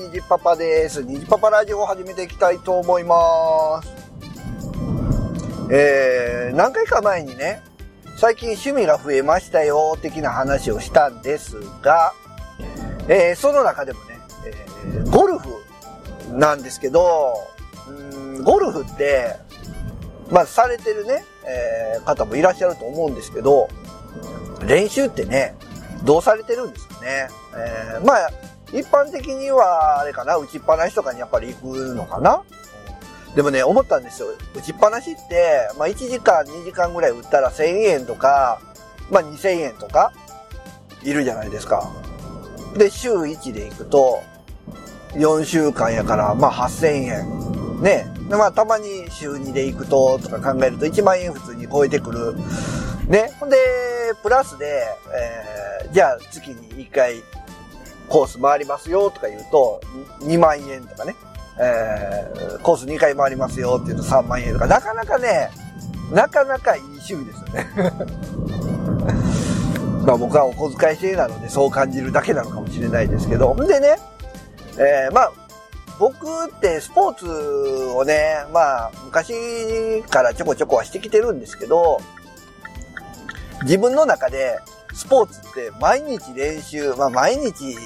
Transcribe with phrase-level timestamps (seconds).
[0.00, 1.04] にじパパです。
[1.04, 3.92] にじパパラジオを始めていきたいと思います。
[5.70, 7.62] えー、何回か前にね、
[8.16, 12.14] 最近趣味が増えましたよ、的な話をしたんですが、
[13.08, 15.48] えー、その中でもね、えー、ゴルフ
[16.32, 17.34] なんですけど、
[17.88, 19.36] うんゴルフって、
[20.30, 23.68] まあ、されてるね、えー方もいらっしゃると思うんですけど、
[24.66, 25.54] 練習ってね、
[26.04, 27.28] どうされてるんですかね。
[27.54, 28.30] えーまあ、
[28.72, 32.42] 一般的には、あれかな、打ちっぱなしとかにやっぱり行くのかな。
[33.34, 34.28] でもね、思ったんですよ。
[34.54, 38.60] 打ちっぱなしって、まあ1時間、2時間ぐらい打ったら1000円とか、
[39.10, 40.12] まあ2000円とか、
[41.02, 41.90] いるじゃないですか。
[42.76, 44.22] で、週1で行くと、
[45.14, 47.82] 4週間やから、まあ8000円。
[47.82, 48.06] ね。
[48.28, 52.34] でまあたまに週2で行くと、とか考えると1万円普通に超えてくる。
[53.08, 53.32] ね。
[53.40, 53.56] ほんで、
[54.22, 54.84] プラスで、
[55.84, 57.22] えー、じゃあ月に1回
[58.10, 59.80] コース回りますよとか言うと、
[60.20, 61.14] 2万円とかね。
[61.62, 65.50] えー、コース2回回りますよって言うと3万円とか、なかなかね、
[66.10, 67.66] なかなかいい趣味ですよね。
[70.04, 73.54] まあ僕はお小遣い制なのでそう感じるだけなのかもしれないですけど。
[73.54, 73.98] んでね、
[74.78, 75.32] えー、まあ、
[75.98, 77.26] 僕ってスポーツ
[77.94, 82.00] をね、まあ昔からちょこちょこはしてきてるんですけど、
[83.62, 84.58] 自分の中で
[84.94, 87.76] スポーツって毎日練習、まあ毎日、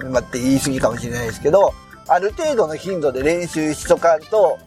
[0.00, 1.74] うん、まあって言い過ぎかもしれないですけど、
[2.06, 4.58] ある程度の頻度で練習しとかんと、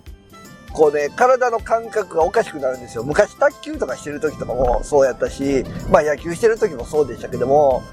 [0.74, 3.04] こうね、体の感覚がおかしくなるんですよ。
[3.04, 7.84] 昔卓球とかしてる時とかもそうやったし、まあ野球してる時もそうでしたけども、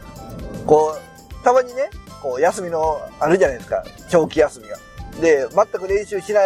[0.67, 1.91] こう、たまにね、
[2.23, 3.85] こう休みのあるじゃないですか。
[4.09, 4.77] 長期休みが。
[5.21, 6.41] で、全く練習しな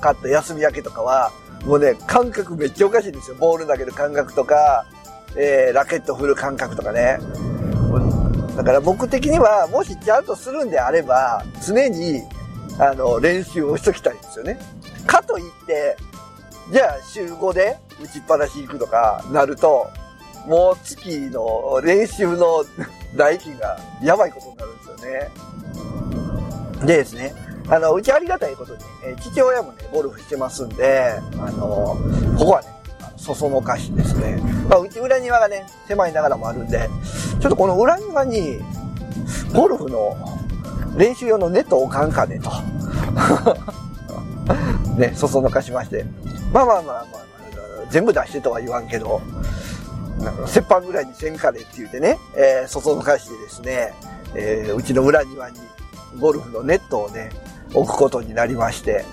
[0.00, 1.32] かった休み明けとかは、
[1.66, 3.36] もうね、感覚めっちゃおかしいんですよ。
[3.36, 4.86] ボール投げる感覚とか、
[5.36, 7.18] えー、ラケット振る感覚とかね。
[8.56, 12.22] だから僕的には、もしちゃんとするんであれば、常に、
[12.78, 14.58] あの、練習をしときたいんですよね。
[15.06, 15.96] かといって、
[16.72, 19.90] じゃあ週5で打ちっぱなし行くとかなると、
[20.46, 22.64] もう月の練習の
[23.16, 24.96] 代金がやばいことになるんですよ
[26.80, 26.86] ね。
[26.86, 27.34] でですね、
[27.68, 31.96] あの、うちありがたいことに、え父親もね、ゴルフしてますんで、あの、
[32.38, 32.68] ここはね、
[33.24, 34.38] そそのかしですね。
[34.68, 36.90] まあ、うち裏庭がね、狭いながらもあるんで、
[37.40, 38.58] ちょっとこの裏庭に、
[39.54, 40.14] ゴルフの
[40.98, 42.50] 練習用のネットを置かんかねと。
[45.00, 46.04] ね、そそのかしまして。
[46.52, 47.24] まあまあまあまあ、
[47.88, 49.22] 全部出してとは言わんけど、
[50.18, 53.94] なんか折半ぐらいにせんかねって言ってね、えー、そそのかしてですね、
[54.34, 55.58] えーうちの裏庭に
[56.20, 57.30] ゴルフのネットをね、
[57.72, 59.06] 置くことになりまして。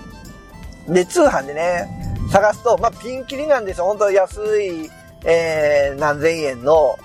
[0.86, 3.84] で、通販でね、探すと、まあ、ピンキリなんですよ。
[3.84, 4.90] 本当安い、
[5.26, 6.98] えー、何千円の、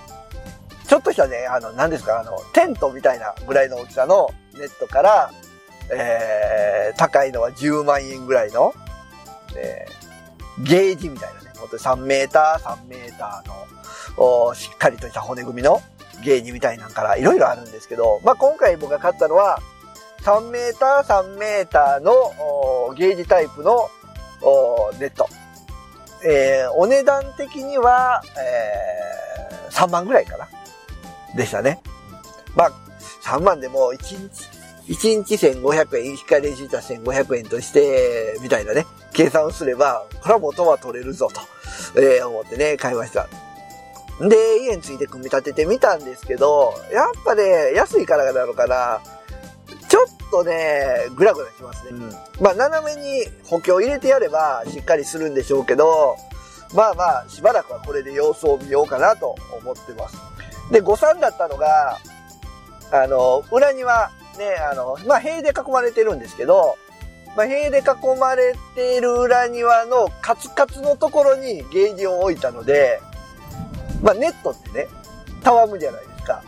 [0.88, 5.32] ちょっとしたね、あの、何ですか、あの、テントみたいなぐらいの大きさのネットから、
[5.92, 8.74] えー、高いのは10万円ぐらいの、
[9.58, 15.82] えー、ゲージみたいなね、本当に3メーター、3メーターの、おしっかりとした骨組みの
[16.24, 19.59] ゲージみたいなんからいろいろあるんですけど、まあ、今回僕が買ったのは、
[20.22, 23.90] 3メーター、3メーターのおゲージタイプの
[25.00, 25.28] ネット。
[26.25, 30.48] えー、お値段的には、えー、3万ぐらいかな。
[31.36, 31.80] でしたね。
[32.56, 32.72] まあ、
[33.24, 34.18] 3万でも1
[34.88, 41.42] 日、1日1500円、1回練習した1500円として、みたいなね、計算をすれば、これは元は取れるぞと、
[42.00, 43.28] えー思ってね、買いました。
[44.20, 49.02] で、家について組み立ててみたんですけど、やっぱね、安いからなのかな、
[50.30, 52.00] とね、グラグラしますね。
[52.40, 56.18] まあ、斜めに補強入れてやれば、しっかりするんでしょうけど、
[56.74, 60.18] まあまあ、しばらくはこれで様子を見ようかなと思ってます。
[60.72, 61.98] で、誤算だったのが、
[62.92, 66.78] あの、裏には、ね、あの、まあ、塀で囲まれてるんですけど、
[67.36, 73.00] まあ、塀で囲まれている裏庭のカツカツのところにゲージを置いたので、
[74.02, 74.88] まあ、ネットってね、
[75.44, 76.44] たわむじゃないですか。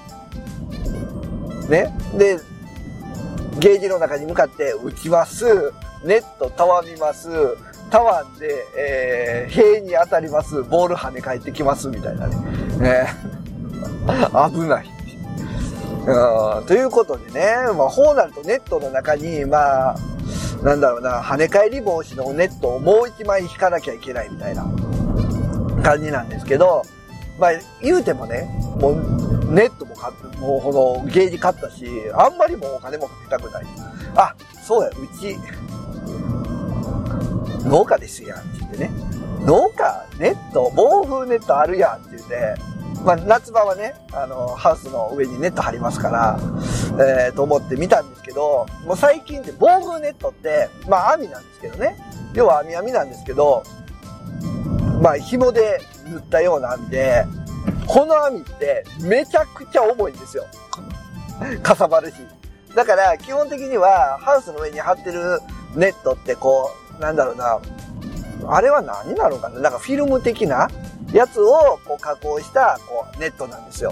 [1.69, 1.93] ね。
[2.17, 2.39] で、
[3.59, 5.73] ゲージの中に向かって打ちます。
[6.03, 7.29] ネットたわみます。
[7.89, 10.63] たわんで、えー、塀に当たります。
[10.63, 11.89] ボール跳ね返ってきます。
[11.89, 12.35] みたいなね。
[12.79, 13.07] ね
[14.51, 14.89] 危ない。
[16.07, 19.95] うんということでね、まあ、こうなるとネットの中に、まあ、
[20.63, 24.65] なんだろうな、跳ね返り防止のネットをもう一枚引かなきゃいけないみたいな
[25.83, 26.83] 感じなんですけど、
[27.37, 27.51] まあ、
[27.81, 33.65] 言うてもね、もう、ネットも買って、もうこのゲージ買ったし、あんまりもうお金もかけたくない。
[34.15, 35.37] あ、そうや、うち、
[37.67, 38.91] 農家ですやんって言ってね。
[39.45, 42.55] 農家、ネット、防風ネットあるやんって言って、
[43.03, 46.39] まあ、夏場はね、あの、ハウスの上にネット張りますから、
[46.99, 51.95] えー、と思って見たんですけど、もう最近って防風ネットって、まあ網なんですけどね、
[52.33, 53.63] 要は網網なんですけど、
[55.01, 55.79] まあ紐で
[56.09, 57.25] 塗ったような網で、
[57.89, 60.45] この網ってめちゃくちゃ重いんですよ。
[61.63, 62.13] かさばるし。
[62.75, 65.39] だから基本的にはハウスの上に張ってる
[65.75, 66.69] ネットってこ
[66.99, 67.59] う、なんだろうな、
[68.47, 69.59] あれは何なのかな？
[69.59, 70.69] なんかフィルム的な
[71.11, 73.91] やつをこう加工したこうネットなんですよ。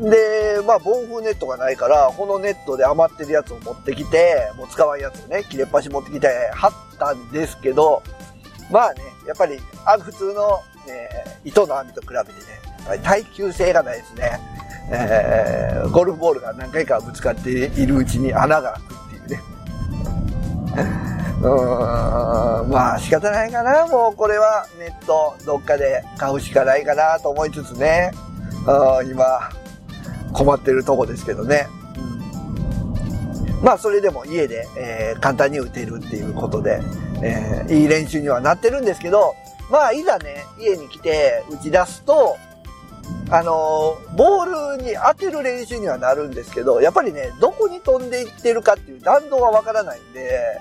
[0.00, 8.02] で、まあ、防風ネットがないから、このネットで余ってるやつを持ってきて、もう使わんやつをね、切れっ端持ってきて貼ったんですけど、
[8.70, 11.08] まあね、やっぱり、あ普通の、ね、
[11.44, 12.36] 糸の網と比べてね、
[13.02, 14.40] 耐久性がないですね。
[14.90, 19.40] えー、ゴルフボールが何回かぶつかっているうちに穴が開くっていうね。
[21.42, 23.86] うーん、まあ仕方ないかな。
[23.86, 28.12] もうこれはネットどっかで買うしかないかなと思いつつね。
[29.10, 29.50] 今、
[30.32, 31.66] 困ってるとこですけどね。
[33.62, 36.80] まあそれでも家で、えー、簡単に打てるっていうことで、
[37.22, 39.34] えー、いい練習にはなってるんですけど、
[39.70, 42.36] まあいざね、家に来て打ち出すと、
[43.32, 50.60] あの、ボールに当てる練習にはなるんですけど、やっぱりね、どこに飛んでいってるかっていう弾道はわからないんで、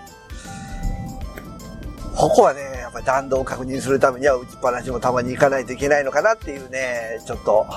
[2.15, 7.68] ここはね、やっぱり弾道を確認するためには打ちっぱなしもたまに行かないといけないのかなっていうね、ちょっと、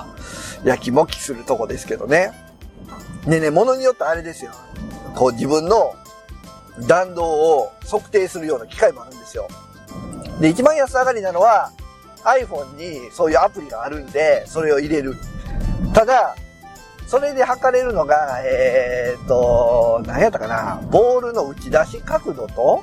[0.65, 2.31] やきもきするとこですけどね。
[3.27, 4.53] ねね、ものによってあれですよ。
[5.17, 5.95] こう自分の
[6.87, 9.49] 弾道を測定するような機械もあるんですよ。
[10.41, 11.73] で、一番安上がりなのは
[12.25, 15.15] iPhone にそういうアプリがあるんで、それを入れる。
[15.93, 16.35] ただ、
[17.07, 22.83] それで測れるのが、えー、っと、何やったかな、ボールの打ち出し角度と、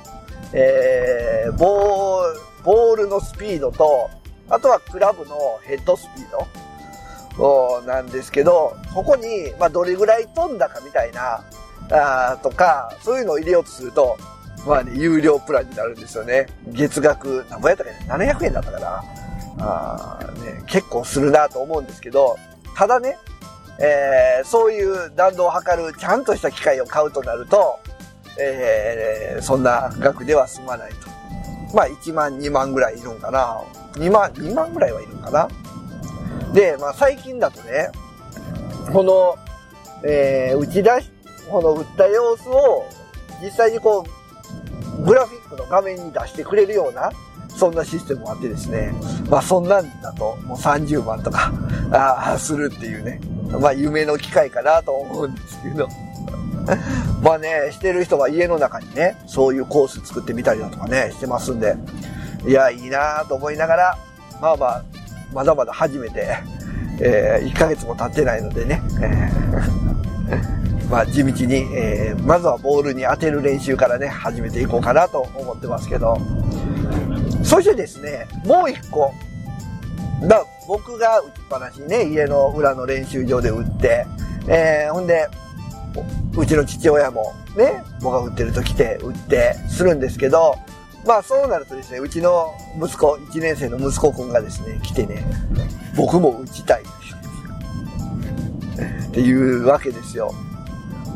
[0.52, 4.10] えー、ボール、ボールのスピードと、
[4.48, 11.44] あとはクラブのヘッドスピードなんですけど、ここに、まあ、どれぐらい飛んだかみたいな、
[11.90, 14.16] あとか、そういうのを入れようとすると、
[14.66, 16.46] まあね、有料プランになるんですよね。
[16.68, 19.02] 月額、何ぼやったかね、700円だったかな。
[19.58, 22.36] あね、結構するなと思うんですけど、
[22.74, 23.18] ただね、
[23.78, 27.78] えー、そういう弾道を測るちゃんとした機械を買うとなると、
[28.38, 30.96] えー、そんな額では済まないと。
[31.74, 33.60] まあ1万2万ぐらいいるんかな。
[33.94, 35.48] 2万、2万ぐらいはいるんかな。
[36.52, 37.90] で、まあ最近だとね、
[38.92, 39.36] この、
[40.04, 41.10] えー、打ち出し、
[41.50, 42.86] この打った様子を
[43.42, 44.04] 実際にこ
[44.98, 47.10] う、グラフィックの画面に出してくれるような、
[47.62, 48.92] そんなシステムもあってですね。
[49.30, 51.52] まあそんなんだともう30万とか、
[51.92, 53.20] あするっていうね。
[53.60, 55.88] まあ夢の機会かなと思うんですけど。
[57.22, 61.76] まあね、してる人は家の中にね、そういうコース作ってみたりだとかね、してますんで、
[62.44, 63.98] いや、いいなと思いながら、
[64.40, 64.82] まあまあ、
[65.32, 66.36] まだまだ初めて、
[67.00, 76.18] えー、1ヶ月も経ってないのでね、えー、 まあ地道に、えー、まずはボールに当てる練習からね、始めていこうかなと思ってますけど、
[77.42, 79.12] そしてですね、もう一個、
[80.28, 84.06] だ僕が打ちっぱなしね、家の裏の練習場で打って、
[84.48, 85.28] えー、ほんで、
[86.36, 90.56] うちの父親もね、僕が打ってると来て打ってするんですけど、
[91.06, 95.24] まあそうなるとですね、うちの息子、1年生の息子くんがですね、来てね、
[95.96, 96.82] 僕も打ちたい。
[99.12, 100.32] っていうわけですよ。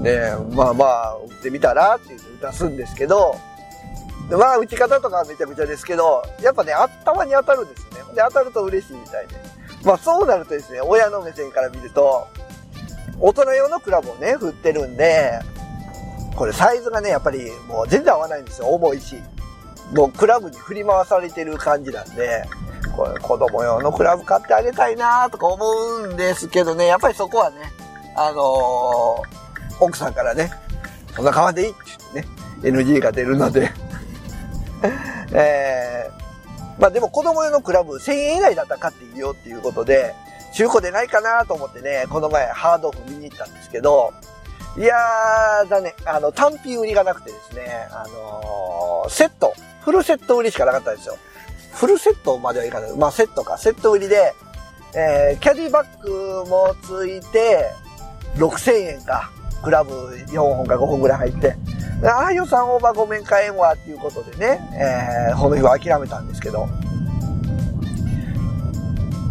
[0.00, 0.20] ね
[0.52, 3.36] まあまあ、打ってみたらって言って打たすんですけど、
[4.30, 8.14] まあ打ち方とかはめちゃくちゃですけど、やっぱね、頭に当たるんですよね。
[8.14, 9.34] で、当たると嬉しいみたいで。
[9.84, 12.26] まあそうなるとですね、親の目線から見ると、
[13.20, 15.40] 大人用のクラブをね、振ってるんで、
[16.34, 18.68] これサイズがね、やっぱりもう全然合わないんですよ。
[18.68, 19.16] 重いし。
[19.94, 22.44] もうクラブに振り回されてる感じなんで、
[22.96, 25.64] これ子供用のクラブ買ってあげたいなとか思
[26.02, 27.56] うんですけどね、やっぱりそこはね、
[28.16, 30.50] あのー、奥さんからね、
[31.14, 31.78] そんな買わんでいいって
[32.12, 33.70] 言ってね、NG が出るので
[35.32, 40.14] えー、まあでも子供用のクラブ1000円以内だったら買っていいよっていうことで、
[40.52, 44.12] 中古でないかなと思ってね、この前ハードオフ見に行ったんですけど、
[44.78, 51.16] いやー、だね、あの、単品売りがなくてですね、あのー、セット、フルセット売りしかなかったんですよ。
[51.72, 52.96] フルセットまではいかない。
[52.96, 54.34] まあ、セットか、セット売りで、
[54.94, 57.70] えー、キャディバッグもついて、
[58.36, 59.30] 6000円か。
[59.66, 59.90] クラブ
[60.28, 61.56] 4本か5本ぐらい入って。
[62.04, 64.60] ああ、予算オーバーごめん買えんわっていうことでね、
[65.28, 66.68] えー、この日は諦めたんですけど。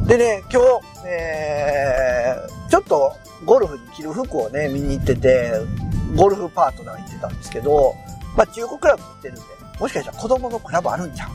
[0.05, 3.13] でね、今日、えー、ちょっと
[3.45, 5.53] ゴルフに着る服をね、見に行ってて、
[6.17, 7.95] ゴルフパートナー行ってたんですけど、
[8.35, 9.41] まあ中古クラブ売ってるんで、
[9.79, 11.31] もしかしたら子供のクラブあるんじゃん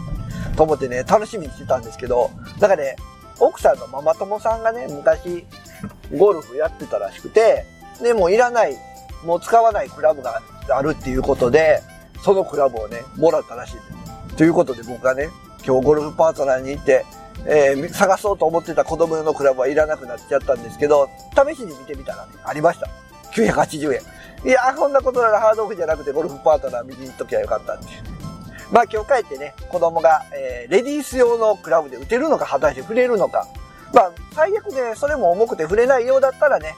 [0.56, 2.30] と思ってね、楽しみにしてたんですけど、
[2.60, 2.96] なんかね、
[3.38, 5.46] 奥さんのママ友さんがね、昔、
[6.14, 7.64] ゴルフやってたらしくて、
[8.02, 8.76] で、もういらない、
[9.24, 11.82] もう使わないクラブがあるっていうことで、
[12.22, 13.80] そのクラブをね、もらったらしいで
[14.30, 14.36] す。
[14.36, 15.28] ということで僕がね、
[15.66, 17.04] 今日ゴルフパートナーに行って、
[17.46, 22.88] えー、探そうと思ってた子供用のクラブはいらなくなっちゃったんですけど、試しに見てみたらね、ありました。
[23.32, 24.00] 980円。
[24.42, 27.90] いやこんなことならハードオフじゃなくてゴルフパートナー見に行っときゃよかったっていう。
[28.72, 33.46] まあ今日帰ってね、子供が、えー、レディース用のクラブで打てるのか果たして触れるのか。
[33.92, 36.74] まあ最悪ね、それも重くて触れないようだったらね、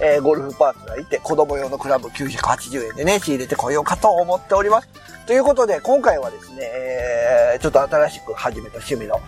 [0.00, 4.88] えー、ゴルフパーツがいて子供用のクラブ980円でね、仕入れてこようかと思っております。
[5.26, 9.20] ということで、今回はですね、えー、ちょっと新しく始めた趣味の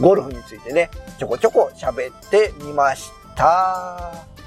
[0.00, 4.39] ゴルフについてね、ちょこちょこ喋ってみました。